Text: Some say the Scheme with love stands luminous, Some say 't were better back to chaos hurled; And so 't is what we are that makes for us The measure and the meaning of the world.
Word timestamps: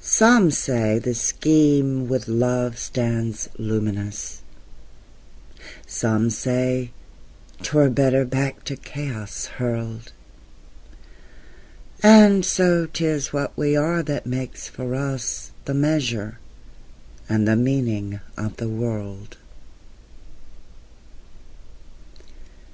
Some 0.00 0.50
say 0.50 0.98
the 0.98 1.12
Scheme 1.12 2.08
with 2.08 2.28
love 2.28 2.78
stands 2.78 3.50
luminous, 3.58 4.40
Some 5.86 6.30
say 6.30 6.92
't 7.60 7.74
were 7.74 7.90
better 7.90 8.24
back 8.24 8.64
to 8.64 8.74
chaos 8.74 9.44
hurled; 9.60 10.12
And 12.02 12.42
so 12.42 12.86
't 12.86 13.04
is 13.04 13.34
what 13.34 13.54
we 13.54 13.76
are 13.76 14.02
that 14.02 14.24
makes 14.24 14.66
for 14.66 14.94
us 14.94 15.52
The 15.66 15.74
measure 15.74 16.38
and 17.28 17.46
the 17.46 17.54
meaning 17.54 18.20
of 18.38 18.56
the 18.56 18.70
world. 18.70 19.36